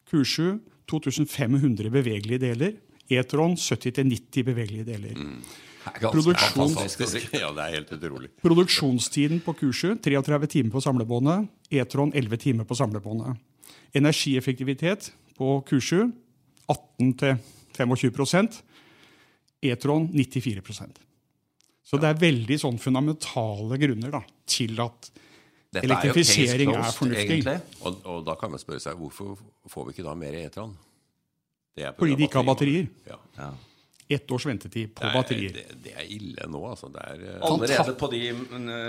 Q7 0.10 0.58
2500 0.90 1.94
bevegelige 1.94 2.42
deler. 2.42 2.76
E-tron 3.10 3.56
70-90 3.56 4.44
bevegelige 4.50 4.90
deler. 4.90 5.16
Mm. 5.16 5.40
Produksjons... 5.86 6.98
Ja, 7.34 7.52
det 7.54 7.62
er 7.62 7.74
helt 7.78 7.92
utrolig. 7.94 8.32
Produksjonstiden 8.42 9.42
på 9.46 9.54
Q7 9.60 10.00
33 10.02 10.50
timer 10.50 10.74
på 10.74 10.82
samlebåndet. 10.82 11.46
E-tron 11.70 12.14
11 12.16 12.42
timer 12.42 12.66
på 12.66 12.78
samlebåndet. 12.78 13.38
Energieffektivitet 13.96 15.12
på 15.38 15.60
Q7 15.68 16.12
18-25 16.72 18.62
E-tron 19.66 20.08
94% 20.14 21.02
Så 21.86 22.00
det 22.02 22.10
er 22.10 22.18
veldig 22.22 22.58
sånn 22.62 22.80
fundamentale 22.82 23.78
grunner 23.82 24.18
da, 24.18 24.24
til 24.50 24.80
at 24.84 25.12
Dette 25.76 25.86
elektrifisering 25.86 26.72
er, 26.72 26.82
er 26.82 26.96
fornuftig. 26.96 27.40
Og, 27.84 28.02
og, 28.08 28.20
da 28.26 28.36
kan 28.40 28.54
man 28.54 28.62
spørre 28.62 28.82
seg 28.84 28.98
hvorfor 29.00 29.36
får 29.70 29.88
vi 29.88 29.96
ikke 29.96 30.06
da 30.08 30.14
mer 30.18 30.38
E-tron? 30.40 30.76
Fordi 31.76 32.16
de 32.16 32.24
ikke 32.30 32.40
har 32.40 32.48
batterier. 32.48 32.86
Ja. 33.10 33.18
ja 33.36 33.50
ett 34.08 34.32
års 34.32 34.46
ventetid 34.46 34.92
på 34.96 35.10
batterier. 35.14 35.54
Det, 35.56 35.78
det, 35.82 35.94
er 35.98 36.10
ille 36.14 36.46
nå, 36.52 36.62
altså. 36.70 36.92
Er, 37.02 37.24
uh... 37.40 37.48
Allerede 37.48 37.96
på 37.98 38.10
de 38.12 38.22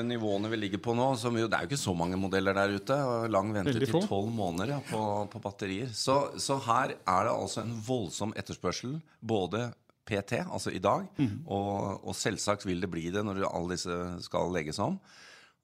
nivåene 0.04 0.50
vi 0.52 0.58
ligger 0.60 0.82
på 0.84 0.92
nå 0.96 1.08
jo, 1.16 1.46
Det 1.48 1.56
er 1.56 1.64
jo 1.64 1.70
ikke 1.70 1.80
så 1.80 1.94
mange 1.96 2.18
modeller 2.20 2.56
der 2.56 2.76
ute. 2.76 2.98
Lang 3.32 3.54
ventetid, 3.54 3.96
tolv 4.04 4.28
måneder 4.34 4.74
ja, 4.76 4.82
på, 4.90 5.00
på, 5.32 5.42
batterier. 5.42 5.88
Så, 5.96 6.18
så, 6.42 6.58
her 6.68 6.96
er 6.98 7.28
det 7.28 7.32
altså 7.32 7.64
en 7.64 7.74
voldsom 7.86 8.36
etterspørsel. 8.36 8.98
Både 9.20 9.70
PT, 10.06 10.42
altså 10.44 10.70
i 10.70 10.78
dag, 10.78 11.08
mm. 11.18 11.48
og, 11.50 12.04
og, 12.06 12.12
selvsagt 12.14 12.62
vil 12.68 12.84
det 12.84 12.90
bli 12.92 13.08
det 13.10 13.24
når 13.26 13.42
alle 13.48 13.74
disse 13.74 13.96
skal 14.22 14.52
legges 14.54 14.78
om. 14.82 15.00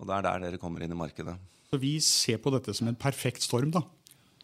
Og 0.01 0.09
det 0.09 0.17
er 0.17 0.27
der 0.27 0.47
dere 0.49 0.59
kommer 0.59 0.83
inn 0.83 0.97
i 0.97 0.99
markedet. 0.99 1.37
Så 1.71 1.79
vi 1.81 1.95
ser 2.05 2.41
på 2.43 2.51
dette 2.53 2.75
som 2.75 2.91
en 2.91 2.99
perfekt 2.99 3.45
storm, 3.45 3.71
da. 3.73 3.85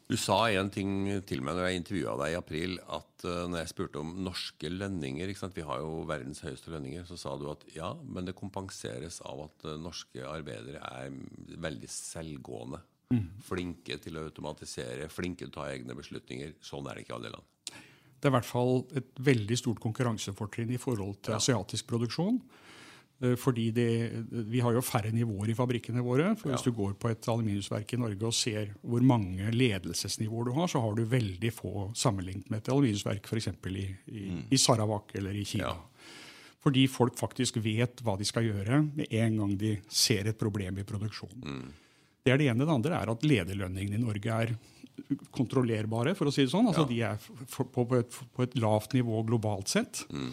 Du 0.09 0.17
sa 0.17 0.39
en 0.57 0.71
ting 0.73 0.91
til 1.29 1.43
meg 1.45 1.59
når 1.59 1.67
jeg 1.67 1.81
intervjua 1.83 2.15
deg 2.23 2.33
i 2.33 2.37
april, 2.39 2.79
at 2.97 3.25
uh, 3.29 3.43
når 3.45 3.61
jeg 3.61 3.71
spurte 3.75 4.01
om 4.01 4.15
norske 4.25 4.71
lønninger 4.73 5.35
Vi 5.53 5.65
har 5.69 5.83
jo 5.83 6.07
verdens 6.09 6.41
høyeste 6.41 6.73
lønninger. 6.73 7.05
Så 7.05 7.19
sa 7.21 7.35
du 7.37 7.45
at 7.53 7.67
ja, 7.75 7.93
men 8.05 8.25
det 8.25 8.37
kompenseres 8.39 9.21
av 9.21 9.45
at 9.45 9.67
uh, 9.69 9.77
norske 9.77 10.25
arbeidere 10.25 10.81
er 10.81 11.13
veldig 11.61 11.91
selvgående. 11.93 12.81
Mm. 13.13 13.27
Flinke 13.45 13.99
til 14.01 14.17
å 14.17 14.25
automatisere, 14.31 15.11
flinke 15.13 15.45
til 15.45 15.53
å 15.53 15.57
ta 15.61 15.69
egne 15.75 15.97
beslutninger. 15.97 16.57
Sånn 16.65 16.89
er 16.89 16.97
det 16.97 17.05
ikke 17.05 17.13
i 17.13 17.19
alle 17.19 17.35
land. 17.37 17.55
Det 18.19 18.27
er 18.27 18.33
i 18.33 18.37
hvert 18.39 18.49
fall 18.49 18.81
et 18.99 19.13
veldig 19.29 19.61
stort 19.61 19.85
konkurransefortrinn 19.85 20.73
i 20.73 20.81
forhold 20.81 21.21
til 21.21 21.37
ja. 21.37 21.43
asiatisk 21.43 21.87
produksjon. 21.93 22.41
Eh, 23.21 23.35
fordi 23.35 23.71
det, 23.75 23.89
Vi 24.31 24.61
har 24.61 24.73
jo 24.73 24.85
færre 24.85 25.11
nivåer 25.11 25.51
i 25.51 25.57
fabrikkene 25.59 26.05
våre. 26.05 26.37
for 26.37 26.51
Hvis 26.51 26.65
du 26.65 26.73
går 26.73 26.95
på 26.95 27.11
et 27.11 27.29
aluminiumsverk 27.29 27.93
i 27.95 27.97
Norge 27.97 28.27
og 28.27 28.35
ser 28.35 28.75
hvor 28.83 29.03
mange 29.03 29.51
ledelsesnivåer 29.51 30.45
du 30.45 30.53
har, 30.53 30.67
så 30.67 30.81
har 30.81 30.95
du 30.95 31.05
veldig 31.05 31.53
få 31.53 31.91
sammenlignet 31.95 32.51
med 32.51 32.59
et 32.59 32.69
aluminiumsverk 32.69 33.27
f.eks. 33.27 33.49
I, 33.49 33.97
i, 34.07 34.31
mm. 34.31 34.43
i 34.51 34.57
Sarawak 34.57 35.15
eller 35.15 35.35
i 35.35 35.45
Kina. 35.45 35.75
Ja. 35.75 35.77
Fordi 36.63 36.87
folk 36.91 37.19
faktisk 37.19 37.57
vet 37.63 38.03
hva 38.03 38.17
de 38.19 38.27
skal 38.27 38.45
gjøre 38.45 38.83
med 38.95 39.07
en 39.11 39.37
gang 39.39 39.59
de 39.59 39.77
ser 39.89 40.27
et 40.27 40.39
problem 40.39 40.79
i 40.79 40.87
produksjonen. 40.87 41.43
Mm. 41.43 41.69
Det 42.25 42.33
er 42.33 42.41
det 42.41 42.49
ene. 42.51 42.67
Det 42.67 42.75
andre 42.75 42.99
er 42.99 43.11
at 43.13 43.25
lederlønningene 43.25 43.97
i 43.97 44.03
Norge 44.03 44.41
er 44.43 44.57
kontrollerbare, 45.35 46.15
for 46.19 46.29
å 46.29 46.35
si 46.35 46.45
det 46.45 46.53
sånn. 46.53 46.69
Altså, 46.71 46.85
ja. 46.91 47.15
De 47.17 47.31
er 47.39 47.47
på, 47.73 47.87
et, 47.97 48.19
på, 48.35 48.45
et, 48.45 48.57
lavt 48.59 48.97
nivå 48.97 49.23
globalt 49.29 49.71
sett. 49.71 50.03
Mm. 50.11 50.33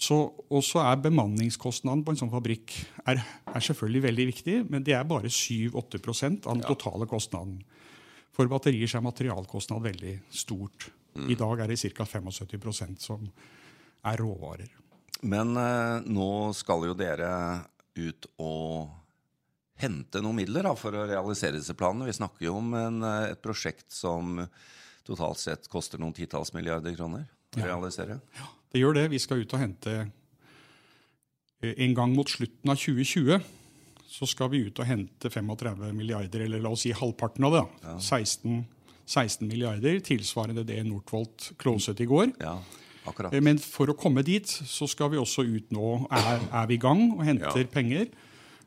Så 0.00 0.16
også 0.48 0.80
er 0.80 1.02
bemanningskostnaden 1.04 2.02
på 2.06 2.14
en 2.14 2.18
sånn 2.22 2.32
fabrikk 2.32 2.72
er, 3.04 3.20
er 3.20 3.64
selvfølgelig 3.66 4.04
veldig 4.06 4.26
viktig, 4.30 4.54
men 4.72 4.84
det 4.86 4.94
er 4.96 5.08
bare 5.08 5.28
7-8 5.28 6.00
av 6.46 6.54
den 6.54 6.64
totale 6.64 7.08
kostnaden. 7.10 7.58
For 8.32 8.48
batterier 8.48 8.88
er 8.96 9.04
materialkostnad 9.04 9.84
veldig 9.84 10.14
stort. 10.32 10.88
Mm. 11.18 11.26
I 11.34 11.36
dag 11.36 11.60
er 11.60 11.68
det 11.68 11.92
ca. 11.92 12.06
75% 12.08 13.04
som 13.04 13.26
er 14.08 14.22
råvarer. 14.22 14.70
Men 15.28 15.52
eh, 15.60 16.08
nå 16.08 16.30
skal 16.56 16.86
jo 16.88 16.96
dere 16.96 17.32
ut 18.00 18.30
og 18.40 18.88
hente 19.80 20.22
noen 20.24 20.38
midler 20.40 20.64
da, 20.64 20.72
for 20.78 20.96
å 20.96 21.04
realisere 21.08 21.58
disse 21.58 21.76
planene. 21.76 22.08
Vi 22.08 22.16
snakker 22.16 22.46
jo 22.46 22.54
om 22.60 22.72
en, 22.78 23.02
eh, 23.04 23.34
et 23.34 23.42
prosjekt 23.44 23.90
som 23.92 24.40
totalt 25.04 25.42
sett 25.42 25.68
koster 25.68 26.00
noen 26.00 26.16
titalls 26.16 26.54
milliarder 26.56 26.96
kroner 26.96 27.28
å 27.58 27.66
realisere. 27.66 28.20
Ja, 28.38 28.48
det 28.70 28.82
gjør 28.82 28.96
det. 28.96 29.06
Vi 29.12 29.20
skal 29.22 29.42
ut 29.42 29.54
og 29.56 29.62
hente 29.62 29.94
eh, 31.62 31.74
En 31.76 31.96
gang 31.96 32.14
mot 32.16 32.28
slutten 32.30 32.70
av 32.70 32.78
2020 32.80 33.40
så 34.10 34.26
skal 34.26 34.50
vi 34.50 34.64
ut 34.66 34.78
og 34.82 34.88
hente 34.88 35.30
35 35.30 35.92
milliarder, 35.94 36.42
eller 36.42 36.62
la 36.62 36.72
oss 36.74 36.82
si 36.82 36.90
halvparten 36.90 37.46
av 37.46 37.54
det. 37.54 37.60
Ja. 37.84 37.92
16, 38.02 38.64
16, 39.06 39.46
milliarder, 39.46 40.00
tilsvarende 40.02 40.64
det 40.66 40.80
Northvolt 40.88 41.52
closet 41.60 42.02
i 42.02 42.08
går. 42.10 42.32
Ja, 42.42 42.56
akkurat. 43.06 43.34
Eh, 43.34 43.42
men 43.44 43.60
for 43.62 43.92
å 43.92 43.96
komme 43.98 44.24
dit 44.26 44.50
så 44.50 44.88
skal 44.90 45.12
vi 45.14 45.20
også 45.20 45.46
ut 45.46 45.70
nå, 45.74 45.92
er, 46.10 46.42
er 46.50 46.66
vi 46.70 46.78
i 46.78 46.82
gang 46.82 47.04
og 47.12 47.22
henter 47.28 47.62
ja. 47.62 47.70
penger. 47.70 48.10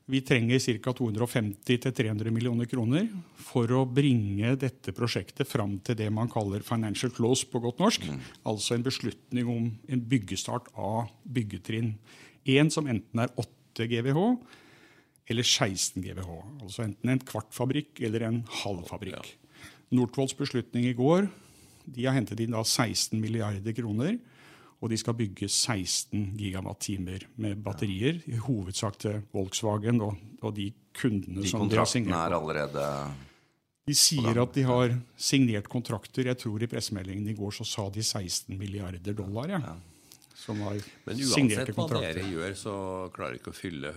Vi 0.06 0.20
trenger 0.22 0.60
ca. 0.60 0.92
250-300 0.92 2.32
millioner 2.32 2.68
kroner 2.68 3.08
for 3.40 3.72
å 3.72 3.86
bringe 3.88 4.56
dette 4.60 4.92
prosjektet 4.96 5.48
fram 5.48 5.78
til 5.80 5.96
det 5.96 6.10
man 6.12 6.32
kaller 6.32 6.66
financial 6.68 7.14
close 7.16 7.48
på 7.48 7.62
godt 7.64 7.80
norsk. 7.80 8.10
Mm. 8.10 8.20
Altså 8.52 8.76
en 8.76 8.84
beslutning 8.84 9.48
om 9.54 9.70
en 9.88 10.04
byggestart 10.12 10.68
av 10.76 11.08
byggetrinn 11.24 11.94
1 12.44 12.74
som 12.76 12.90
enten 12.92 13.24
er 13.24 13.32
8 13.40 13.88
GWh 13.88 14.36
eller 15.32 15.48
16 15.48 16.04
GWh. 16.04 16.36
Altså 16.60 16.84
enten 16.84 17.14
en 17.14 17.24
kvartfabrikk 17.24 18.04
eller 18.04 18.28
en 18.28 18.44
halvfabrikk. 18.64 19.32
Ja. 19.32 19.72
Northvolds 19.96 20.36
beslutning 20.36 20.90
i 20.90 20.98
går 20.98 21.30
de 21.86 22.06
har 22.08 22.16
hentet 22.16 22.40
inn 22.44 22.56
da 22.56 22.64
16 22.64 23.16
milliarder 23.20 23.76
kroner 23.76 24.18
og 24.84 24.92
de 24.92 25.00
skal 25.00 25.16
bygge 25.16 25.48
16 25.48 26.34
gigawatt-timer 26.36 27.28
med 27.44 27.62
batterier, 27.64 28.20
i 28.28 28.40
hovedsak 28.44 28.98
til 29.00 29.22
Volkswagen 29.32 30.02
og, 30.04 30.18
og 30.44 30.52
de 30.58 30.68
kundene 30.98 31.46
de 31.46 31.52
som 31.52 31.70
de 31.72 31.80
har 31.80 31.88
signert. 31.88 32.28
er 32.28 32.36
allerede 32.36 32.90
De 33.88 33.96
sier 33.96 34.42
at 34.44 34.52
de 34.56 34.66
har 34.68 34.92
signert 35.16 35.70
kontrakter. 35.72 36.28
Jeg 36.28 36.40
tror 36.44 36.64
i 36.64 36.70
pressemeldingen 36.72 37.32
i 37.32 37.38
går 37.38 37.56
så 37.56 37.68
sa 37.68 37.88
de 37.96 38.04
16 38.04 38.58
milliarder 38.60 39.16
dollar. 39.16 39.56
Ja. 39.56 39.74
Som 40.44 40.60
har 40.68 40.76
Men 41.08 41.24
uansett 41.24 41.72
hva 41.78 41.88
dere 41.94 42.28
gjør, 42.28 42.54
så 42.60 42.76
klarer 43.16 43.38
dere 43.38 43.40
ikke 43.40 43.54
å 43.54 43.56
fylle 43.56 43.94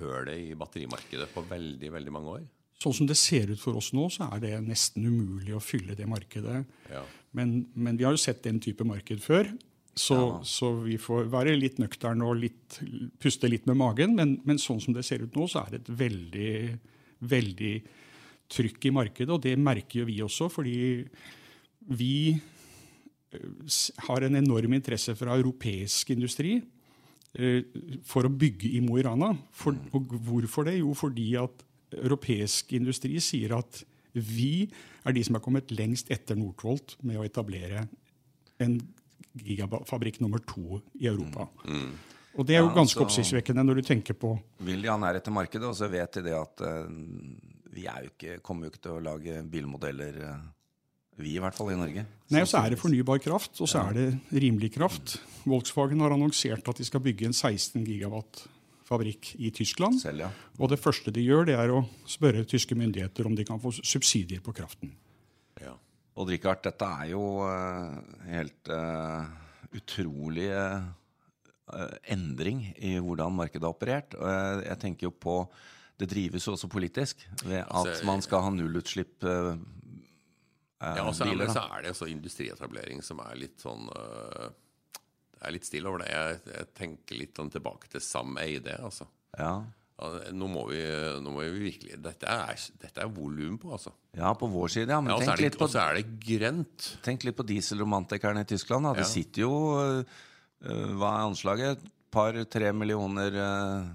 hølet 0.00 0.50
i 0.50 0.54
batterimarkedet 0.58 1.30
på 1.30 1.46
veldig, 1.46 1.90
veldig 1.94 2.14
mange 2.14 2.38
år? 2.40 2.46
Sånn 2.82 2.96
som 2.98 3.06
det 3.08 3.16
ser 3.16 3.52
ut 3.52 3.60
for 3.60 3.78
oss 3.78 3.92
nå, 3.94 4.08
så 4.10 4.26
er 4.34 4.42
det 4.42 4.56
nesten 4.66 5.06
umulig 5.06 5.54
å 5.54 5.62
fylle 5.62 5.94
det 5.94 6.08
markedet. 6.10 6.64
Ja. 6.90 7.04
Men, 7.34 7.60
men, 7.74 7.96
vi 7.98 8.06
har 8.06 8.14
jo 8.14 8.20
sett 8.20 8.42
den 8.44 8.58
type 8.62 8.86
marked 8.86 9.22
før. 9.22 9.48
Så, 9.94 10.16
ja. 10.18 10.38
så, 10.42 10.72
vi 10.82 10.96
får 10.98 11.28
være 11.30 11.54
litt 11.54 11.78
nøkterne 11.78 12.26
og 12.26 12.40
litt, 12.42 12.80
puste 13.22 13.50
litt 13.50 13.68
med 13.70 13.78
magen. 13.78 14.16
Men, 14.18 14.36
men, 14.46 14.58
sånn 14.58 14.82
som 14.82 14.96
det 14.96 15.04
ser 15.06 15.22
ut 15.22 15.36
nå, 15.38 15.46
så 15.50 15.62
er 15.62 15.74
det 15.74 15.82
et 15.84 15.92
veldig, 16.00 16.54
veldig 17.30 17.74
trykk 18.54 18.88
i 18.90 18.94
markedet. 18.94 19.30
Og 19.30 19.42
det 19.44 19.54
merker 19.60 20.02
jo 20.02 20.08
vi 20.08 20.18
også, 20.24 20.50
fordi 20.52 20.76
vi 21.94 22.16
eh, 22.34 23.78
har 24.08 24.26
en 24.26 24.40
enorm 24.40 24.74
interesse 24.74 25.14
fra 25.18 25.36
europeisk 25.38 26.10
industri 26.16 26.56
eh, 26.58 27.60
for 28.08 28.26
å 28.26 28.34
bygge 28.34 28.74
i 28.74 28.82
Mo 28.82 28.98
i 28.98 29.06
Rana. 29.06 29.30
For, 29.54 29.78
mm. 29.78 29.94
og 29.94 30.18
hvorfor 30.26 30.66
det? 30.66 30.80
Jo, 30.80 30.90
fordi 30.98 31.30
at 31.38 31.62
europeisk 31.94 32.74
industri 32.74 33.20
sier 33.22 33.54
at 33.60 33.84
vi 34.14 34.66
er 35.04 35.14
de 35.14 35.22
som 35.26 35.38
er 35.38 35.42
kommet 35.42 35.70
lengst 35.74 36.10
etter 36.14 36.38
Northvolt 36.38 36.96
med 37.06 37.18
å 37.18 37.26
etablere 37.26 37.86
en 38.62 38.78
gigafabrikk 39.34 40.20
nummer 40.22 40.42
to 40.46 40.80
i 41.00 41.08
Europa. 41.10 41.48
Mm. 41.64 41.78
Mm. 41.80 41.94
Og 42.34 42.46
Det 42.46 42.56
er 42.56 42.64
jo 42.64 42.70
ja, 42.70 42.74
ganske 42.74 43.02
oppsiktsvekkende 43.04 43.62
når 43.62 43.78
du 43.78 43.86
tenker 43.86 44.16
på 44.18 44.32
Vil 44.66 44.82
de 44.82 44.90
ha 44.90 44.96
nærhet 44.98 45.22
til 45.22 45.34
markedet, 45.36 45.68
og 45.68 45.76
så 45.78 45.88
vet 45.90 46.18
de 46.18 46.24
det 46.26 46.34
at 46.34 46.64
uh, 46.66 46.88
vi 47.74 47.86
jo 47.86 48.10
ikke, 48.10 48.40
kommer 48.42 48.66
jo 48.66 48.74
ikke 48.74 48.82
til 48.86 48.96
å 48.96 49.02
lage 49.02 49.42
bilmodeller, 49.50 50.18
uh, 50.22 50.40
vi 51.22 51.36
i 51.36 51.42
hvert 51.42 51.54
fall 51.54 51.70
i 51.70 51.78
Norge. 51.78 52.02
Nei, 52.34 52.42
og 52.42 52.50
så 52.50 52.64
er 52.64 52.74
det 52.74 52.80
fornybar 52.80 53.20
kraft, 53.22 53.54
og 53.62 53.70
så 53.70 53.84
ja. 53.84 53.90
er 53.90 53.94
det 53.94 54.42
rimelig 54.42 54.72
kraft. 54.74 55.16
Volkswagen 55.46 56.02
har 56.02 56.14
annonsert 56.14 56.66
at 56.70 56.80
de 56.80 56.86
skal 56.86 57.02
bygge 57.04 57.30
en 57.30 57.36
16 57.36 57.84
gigawatt 57.86 58.44
fabrikk 58.84 59.34
i 59.38 59.52
Tyskland. 59.54 60.00
Selv, 60.02 60.26
ja. 60.26 60.30
Og 60.58 60.70
det 60.72 60.80
første 60.82 61.14
de 61.14 61.22
gjør, 61.24 61.46
det 61.48 61.56
er 61.58 61.72
å 61.72 61.84
spørre 62.10 62.44
tyske 62.48 62.76
myndigheter 62.78 63.30
om 63.30 63.38
de 63.38 63.46
kan 63.46 63.62
få 63.62 63.72
subsidier 63.78 64.42
på 64.44 64.54
kraften. 64.56 64.92
Odd 66.14 66.30
Rikard, 66.30 66.62
dette 66.62 66.86
er 66.86 67.10
jo 67.10 67.22
uh, 67.42 67.94
helt 68.28 68.70
uh, 68.70 69.24
utrolig 69.74 70.46
uh, 70.54 70.84
endring 72.12 72.62
i 72.76 72.94
hvordan 73.02 73.34
markedet 73.34 73.66
har 73.66 73.74
operert. 73.74 74.14
Og 74.20 74.28
jeg, 74.30 74.60
jeg, 74.68 74.80
tenker 74.84 75.08
jo 75.08 75.14
på 75.26 75.38
Det 75.98 76.08
drives 76.10 76.46
jo 76.46 76.54
også 76.54 76.68
politisk 76.70 77.24
ved 77.44 77.62
at 77.62 77.70
altså, 77.70 78.06
man 78.06 78.22
skal 78.22 78.44
ha 78.46 78.52
nullutslipp 78.54 79.26
uh, 79.26 79.54
ja, 80.84 81.04
og 81.06 81.14
så 81.16 81.24
er, 81.24 81.46
så 81.48 81.62
er 81.72 81.84
det 81.84 81.94
også 81.94 82.10
industrietablering 82.12 82.98
som 83.02 83.22
er 83.24 83.38
litt 83.40 83.62
sånn 83.62 83.86
Det 83.88 85.38
er 85.40 85.54
litt 85.54 85.64
stille 85.64 85.88
over 85.88 86.02
det. 86.02 86.10
Jeg, 86.12 86.42
jeg 86.50 86.66
tenker 86.76 87.16
litt 87.22 87.38
sånn 87.40 87.48
tilbake 87.54 87.88
til 87.88 88.02
Sam 88.04 88.36
Eide, 88.42 88.74
altså. 88.84 89.06
Ja. 89.38 89.62
Nå 90.34 90.46
må, 90.50 90.64
vi, 90.72 90.80
nå 91.22 91.30
må 91.30 91.44
vi 91.44 91.68
virkelig 91.68 92.00
Dette 92.02 92.26
er, 92.26 92.58
dette 92.82 92.98
er 93.04 93.10
volum 93.14 93.54
på, 93.62 93.70
altså. 93.76 93.92
Ja, 94.18 94.32
på 94.34 94.48
vår 94.50 94.72
side, 94.74 94.90
ja. 94.90 94.98
Men 94.98 95.14
ja, 95.14 95.18
tenk, 95.22 95.42
litt 95.44 95.58
på, 95.58 95.68
er 95.78 96.00
det 96.00 96.06
grønt. 96.24 96.88
tenk 97.06 97.26
litt 97.26 97.36
på 97.38 97.46
dieselromantikerne 97.46 98.42
i 98.42 98.48
Tyskland. 98.50 98.88
Da. 98.88 98.96
Det 98.98 99.06
ja. 99.06 99.10
sitter 99.12 99.44
jo 99.44 99.52
uh, 99.78 100.24
Hva 100.98 101.12
er 101.12 101.28
anslaget? 101.28 101.78
Et 101.78 101.94
par-tre 102.14 102.74
millioner 102.74 103.38
uh, 103.38 103.86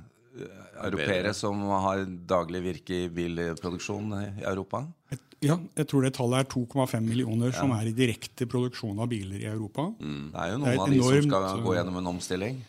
europeere 0.86 1.36
som 1.36 1.68
har 1.84 2.06
daglig 2.08 2.64
virke 2.64 3.04
i 3.04 3.12
bilproduksjon 3.12 4.16
i 4.22 4.26
Europa? 4.48 4.86
Ja, 5.44 5.56
jeg 5.76 5.88
tror 5.88 6.04
det 6.04 6.16
tallet 6.16 6.44
er 6.44 6.50
2,5 6.52 7.00
millioner 7.04 7.52
ja. 7.52 7.60
som 7.60 7.72
er 7.76 7.92
i 7.92 7.96
direkte 7.96 8.48
produksjon 8.48 9.00
av 9.00 9.12
biler 9.12 9.44
i 9.44 9.48
Europa. 9.52 9.88
Mm. 10.00 10.32
Det 10.32 10.44
er 10.44 10.52
jo 10.52 10.60
noen 10.64 10.74
av 10.74 10.92
de 10.92 11.00
enormt, 11.00 11.32
som 11.32 11.48
skal 11.52 11.64
gå 11.68 11.80
gjennom 11.80 12.00
en 12.02 12.14
omstilling 12.16 12.60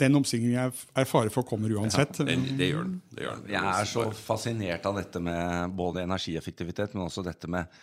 den 0.00 0.18
omstillingen 0.18 0.56
er 0.58 1.08
fare 1.08 1.32
for 1.32 1.46
kommer 1.46 1.72
uansett. 1.76 2.22
Ja, 2.22 2.26
det, 2.28 2.36
det, 2.58 2.70
gjør 2.72 2.86
den. 2.86 2.98
det, 3.12 3.24
gjør 3.26 3.38
den. 3.38 3.52
Jeg 3.54 3.70
er 3.70 3.88
så 3.88 4.06
fascinert 4.16 4.88
av 4.88 4.98
dette 4.98 5.22
med 5.22 5.76
både 5.78 6.04
energieffektivitet, 6.06 6.96
men 6.96 7.06
også 7.06 7.24
dette 7.26 7.50
med 7.50 7.80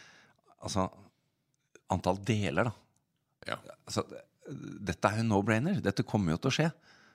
altså, 0.58 0.88
antall 1.94 2.20
deler. 2.28 2.72
da. 2.72 2.76
Ja. 3.54 3.58
Altså, 3.86 4.04
dette 4.48 5.12
er 5.12 5.22
jo 5.22 5.28
no-brainer. 5.30 5.82
Dette 5.84 6.06
kommer 6.08 6.36
jo 6.36 6.42
til 6.44 6.52
å 6.52 6.56
skje. 6.60 6.70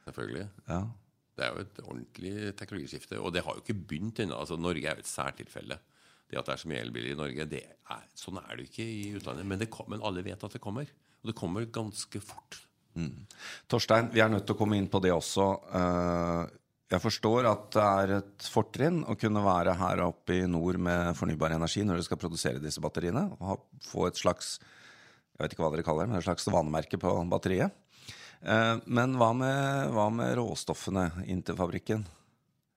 Selvfølgelig. 0.07 0.49
Ja. 0.69 0.83
Det 1.33 1.47
er 1.47 1.55
jo 1.55 1.65
et 1.65 1.81
ordentlig 1.87 2.35
teknologiskifte. 2.59 3.21
Og 3.21 3.33
det 3.35 3.45
har 3.47 3.57
jo 3.57 3.65
ikke 3.65 3.79
begynt 3.79 4.21
ennå. 4.23 4.37
Altså, 4.39 4.59
Norge 4.61 4.85
er 4.89 4.99
jo 4.99 5.05
et 5.05 5.11
særtilfelle. 5.11 5.79
Det 6.31 6.41
at 6.41 6.49
det 6.49 6.55
er 6.55 6.61
så 6.63 6.69
mye 6.71 6.81
elbiler 6.81 7.13
i 7.13 7.19
Norge, 7.19 7.63
er, 7.93 8.05
sånn 8.17 8.39
er 8.41 8.53
det 8.55 8.65
jo 8.65 8.71
ikke 8.71 8.85
i 8.89 9.01
utlandet. 9.19 9.49
Men, 9.49 9.65
kom, 9.73 9.89
men 9.93 10.05
alle 10.05 10.25
vet 10.25 10.45
at 10.47 10.55
det 10.57 10.63
kommer. 10.65 10.89
Og 11.23 11.31
det 11.31 11.37
kommer 11.39 11.67
ganske 11.69 12.23
fort. 12.25 12.61
Mm. 12.99 13.23
Torstein, 13.71 14.11
vi 14.13 14.21
er 14.21 14.33
nødt 14.33 14.45
til 14.49 14.57
å 14.57 14.59
komme 14.59 14.77
inn 14.79 14.91
på 14.93 15.01
det 15.05 15.15
også. 15.15 15.49
Eh, 15.79 16.43
jeg 16.93 17.01
forstår 17.01 17.49
at 17.49 17.69
det 17.73 17.89
er 17.89 18.15
et 18.19 18.47
fortrinn 18.53 19.01
å 19.09 19.17
kunne 19.17 19.43
være 19.45 19.79
her 19.81 20.05
oppe 20.05 20.43
i 20.43 20.49
nord 20.51 20.77
med 20.83 21.17
fornybar 21.17 21.55
energi 21.57 21.87
når 21.87 21.99
dere 21.99 22.09
skal 22.11 22.21
produsere 22.21 22.63
disse 22.63 22.83
batteriene. 22.85 23.31
og 23.41 23.65
Få 23.89 24.11
et 24.11 24.21
slags 24.21 24.59
jeg 25.33 25.47
vet 25.47 25.55
ikke 25.57 25.65
hva 25.65 25.71
dere 25.73 25.85
kaller 25.87 26.05
det, 26.05 26.13
men 26.13 26.21
et 26.21 26.27
slags 26.27 26.45
vanemerke 26.53 26.99
på 27.01 27.13
batteriet. 27.31 27.73
Eh, 28.43 28.77
men 28.87 29.17
hva 29.19 29.33
med, 29.35 29.95
hva 29.95 30.11
med 30.13 30.37
råstoffene 30.39 31.09
inn 31.31 31.41
til 31.47 31.57
fabrikken? 31.59 32.05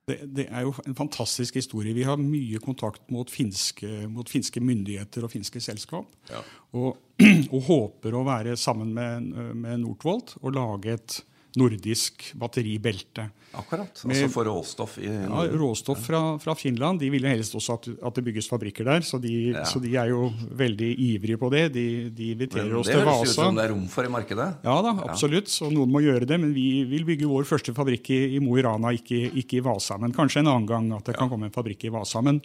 Det, 0.05 0.19
det, 0.38 0.43
er 0.53 0.67
jo 0.67 0.74
en 0.85 0.95
fantastisk 0.97 1.55
historie. 1.57 1.95
Vi 1.97 2.05
har 2.05 2.19
mye 2.21 2.59
kontakt 2.62 3.07
mot 3.13 3.31
finske, 3.31 4.05
mot 4.12 4.29
finske 4.29 4.62
myndigheter 4.62 5.25
og 5.25 5.33
finske 5.33 5.62
selskap. 5.63 6.12
Ja. 6.29 6.43
Og, 6.77 7.00
og, 7.55 7.62
håper 7.65 8.13
å 8.13 8.25
være 8.27 8.53
sammen 8.59 8.93
med, 8.93 9.31
med 9.57 9.81
Northvolt 9.81 10.35
og 10.43 10.53
lage 10.53 10.93
et 10.93 11.17
nordisk 11.59 12.31
batteribelte. 12.39 13.29
Akkurat. 13.55 14.01
Altså 14.03 14.27
for 14.31 14.47
råstoff 14.50 14.97
i 15.00 15.07
ja, 15.07 15.43
Råstoff 15.55 16.01
fra, 16.07 16.21
fra, 16.39 16.55
Finland. 16.59 17.00
De 17.00 17.09
vil 17.13 17.24
jo 17.24 17.31
helst 17.31 17.55
også 17.55 17.77
at, 17.77 17.88
at, 17.95 18.17
det 18.17 18.24
bygges 18.27 18.50
fabrikker 18.51 18.88
der, 18.88 19.05
så 19.07 19.19
de, 19.21 19.31
ja. 19.53 19.63
så 19.67 19.79
de, 19.83 19.93
er 19.95 20.12
jo 20.12 20.27
veldig 20.59 20.89
ivrige 21.07 21.39
på 21.39 21.50
det. 21.53 21.63
De, 21.75 21.85
de 22.15 22.31
inviterer 22.35 22.74
oss 22.75 22.89
til 22.89 23.00
Vasa. 23.00 23.05
Det 23.05 23.17
høres 23.21 23.31
ut 23.31 23.39
som 23.39 23.59
det 23.59 23.65
er 23.65 23.74
rom 23.74 23.85
for 23.91 24.07
i 24.07 24.12
markedet? 24.12 24.47
Ja 24.65 24.77
da, 24.85 24.95
absolutt. 25.07 25.51
Så 25.51 25.69
noen 25.71 25.93
må 25.93 26.03
gjøre 26.03 26.27
det. 26.27 26.39
Men 26.41 26.55
vi 26.55 26.83
vil 26.89 27.07
bygge 27.07 27.29
vår 27.31 27.47
første 27.47 27.75
fabrikk 27.77 28.12
i, 28.15 28.21
i 28.35 28.41
Mo 28.43 28.57
i 28.59 28.65
Rana, 28.65 28.91
ikke, 28.97 29.21
ikke, 29.31 29.62
i 29.62 29.65
Vasa. 29.65 30.00
Men 30.01 30.15
kanskje 30.15 30.43
en 30.43 30.51
annen 30.51 30.67
gang 30.69 30.91
at 30.97 31.07
det 31.07 31.15
kan 31.19 31.31
komme 31.31 31.50
en 31.50 31.55
fabrikk 31.55 31.88
i 31.88 31.93
Vasa. 31.95 32.24
Men 32.25 32.41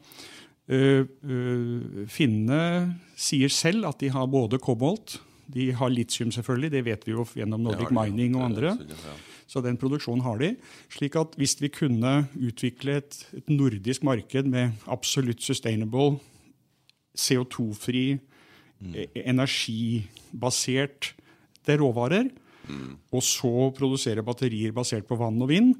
øh, 0.70 1.02
øh, 1.26 2.06
finnene 2.10 2.62
sier 3.18 3.50
selv 3.52 3.90
at 3.90 3.98
de 4.02 4.12
har 4.14 4.30
både 4.30 4.62
kobolt 4.62 5.18
de 5.54 5.70
har 5.76 5.92
litium, 5.92 6.30
selvfølgelig. 6.34 6.70
Det 6.72 6.84
vet 6.86 7.06
vi 7.06 7.14
jo 7.14 7.26
gjennom 7.36 7.62
Nordic 7.66 7.92
Mining 7.94 8.36
og 8.38 8.46
andre. 8.50 8.74
Så 9.50 9.62
den 9.64 9.78
produksjonen 9.80 10.22
har 10.22 10.38
de. 10.38 10.54
slik 10.94 11.16
at 11.18 11.34
hvis 11.38 11.56
vi 11.60 11.72
kunne 11.74 12.28
utvikle 12.38 13.00
et, 13.00 13.16
et 13.34 13.48
nordisk 13.50 14.04
marked 14.06 14.46
med 14.46 14.76
absolutt 14.86 15.42
sustainable, 15.42 16.20
CO2-fri, 17.18 18.20
mm. 18.80 18.94
E, 18.94 19.08
energibasert 19.26 21.14
råvarer, 21.70 22.30
mm. 22.66 22.94
og 23.12 23.22
så 23.22 23.70
produsere 23.76 24.24
batterier 24.26 24.72
basert 24.74 25.06
på 25.06 25.18
vann 25.18 25.42
og 25.42 25.50
vind, 25.50 25.74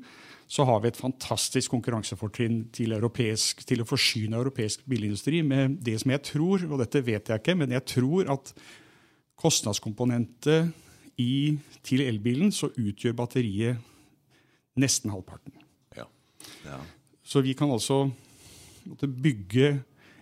så 0.50 0.66
har 0.66 0.80
vi 0.82 0.90
et 0.90 0.98
fantastisk 0.98 1.70
konkurransefortrinn 1.70 2.64
til, 2.74 2.94
til, 2.98 3.82
å 3.82 3.86
forsyne 3.86 4.38
europeisk 4.38 4.82
bilindustri 4.90 5.44
med 5.46 5.78
det 5.86 6.00
som 6.02 6.10
jeg 6.10 6.24
tror, 6.26 6.64
og 6.66 6.80
dette 6.82 7.04
vet 7.06 7.30
jeg 7.30 7.42
ikke, 7.42 7.54
men 7.58 7.74
jeg 7.76 7.86
tror 7.86 8.32
at 8.34 8.50
kostnadskomponentet 9.40 10.70
i, 11.20 11.58
til 11.86 12.04
elbilen, 12.06 12.52
så 12.52 12.70
utgjør 12.70 13.16
batteriet 13.18 13.80
nesten 14.80 15.12
halvparten. 15.12 15.54
Ja. 15.96 16.06
Ja. 16.66 16.80
Så 17.24 17.42
vi 17.44 17.54
kan 17.58 17.70
altså 17.72 18.06
bygge 19.00 19.80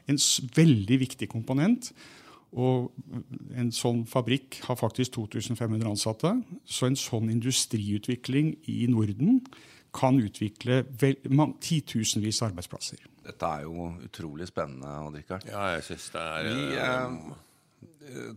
en 0.09 0.21
veldig 0.57 1.01
viktig 1.05 1.29
komponent. 1.31 1.93
Og 2.57 2.95
en 3.61 3.69
sånn 3.77 4.07
fabrikk 4.09 4.63
har 4.65 4.79
faktisk 4.81 5.19
2500 5.19 5.91
ansatte. 5.91 6.33
Så 6.65 6.89
en 6.89 6.97
sånn 6.97 7.29
industriutvikling 7.33 8.55
i 8.73 8.87
Norden 8.89 9.43
kan 9.95 10.17
utvikle 10.21 10.83
vel, 11.01 11.19
titusenvis 11.65 12.41
av 12.43 12.53
arbeidsplasser. 12.53 13.05
Dette 13.29 13.51
er 13.51 13.67
jo 13.67 13.91
utrolig 14.05 14.49
spennende, 14.49 14.89
Odd 15.05 15.19
Rikard. 15.21 15.45
Ja, 15.49 15.75
jeg 15.77 15.85
synes 15.91 16.09
det 16.15 16.25
er... 16.25 16.49
Vi, 16.49 16.65
eh, 16.81 17.45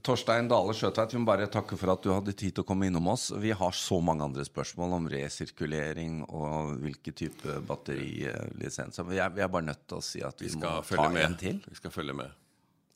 Torstein 0.03 0.49
Dale 0.51 0.73
Sjøtveit, 0.75 1.13
vi 1.15 1.21
må 1.21 1.29
bare 1.29 1.47
takke 1.51 1.77
for 1.79 1.93
at 1.93 2.03
du 2.03 2.11
hadde 2.11 2.33
tid 2.37 2.55
til 2.55 2.65
å 2.65 2.67
komme 2.67 2.89
innom 2.89 3.07
oss. 3.13 3.29
Vi 3.39 3.53
har 3.55 3.75
så 3.77 4.01
mange 4.03 4.25
andre 4.25 4.43
spørsmål 4.45 4.97
om 4.97 5.07
resirkulering 5.11 6.21
og 6.27 6.75
hvilke 6.83 7.13
type 7.15 7.59
batterilisens. 7.69 8.99
Vi, 9.07 9.15
vi, 9.15 9.43
er 9.45 9.51
bare 9.53 9.69
nødt 9.71 9.85
til 9.87 10.01
å 10.01 10.05
si 10.05 10.23
at 10.27 10.43
vi, 10.43 10.51
vi 10.51 10.61
må 10.61 10.75
ta 10.85 11.07
med. 11.09 11.23
en 11.23 11.39
til. 11.39 11.61
Vi 11.69 11.79
skal 11.79 11.93
følge 11.93 12.17
med. 12.19 12.35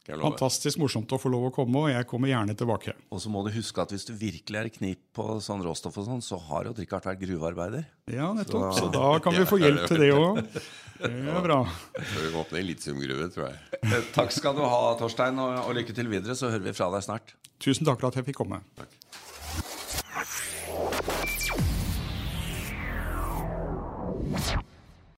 Fantastisk 0.06 0.78
morsomt 0.78 1.10
å 1.16 1.18
få 1.18 1.32
lov 1.34 1.48
å 1.48 1.52
komme, 1.54 1.80
og 1.82 1.90
jeg 1.90 2.06
kommer 2.10 2.30
gjerne 2.30 2.54
tilbake. 2.58 2.94
Og 3.10 3.22
så 3.24 3.32
må 3.34 3.42
du 3.46 3.50
huske 3.56 3.82
at 3.82 3.94
hvis 3.94 4.06
du 4.06 4.12
virkelig 4.14 4.60
er 4.60 4.70
i 4.70 4.74
knip 4.76 5.02
på 5.18 5.40
sånn 5.42 5.64
råstoff 5.66 5.98
og 5.98 6.06
sånn, 6.06 6.22
så 6.22 6.38
har 6.52 6.70
jo 6.70 6.76
Richard 6.78 7.08
vært 7.10 7.24
gruvearbeider. 7.24 7.88
Ja, 8.14 8.30
nettopp. 8.38 8.68
Så, 8.78 8.86
så 8.86 8.92
da 8.94 9.16
kan 9.24 9.34
vi 9.34 9.48
få 9.50 9.58
hjelp 9.64 9.88
til 9.90 10.04
det 10.04 10.12
òg. 10.14 10.44
Det 10.96 11.10
er 11.10 11.42
bra. 11.44 11.58
Før 11.98 12.22
vi 12.22 12.30
åpner 12.44 12.68
litiumgruve, 12.70 13.32
tror 13.34 13.50
jeg. 13.50 13.82
Eh, 13.82 14.12
takk 14.16 14.32
skal 14.36 14.54
du 14.56 14.62
ha, 14.64 14.84
Torstein, 15.00 15.42
og, 15.42 15.58
og 15.66 15.74
lykke 15.80 15.98
til 15.98 16.12
videre. 16.14 16.38
Så 16.38 16.54
hører 16.54 16.70
vi 16.70 16.76
fra 16.78 16.92
deg 16.94 17.08
snart. 17.08 17.34
Tusen 17.66 17.88
takk 17.88 18.00
for 18.00 18.12
at 18.12 18.22
jeg 18.22 18.30
fikk 18.30 18.44
komme. 18.44 18.62
Takk. 18.78 18.94